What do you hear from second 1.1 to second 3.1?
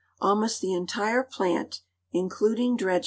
plant, including dredges.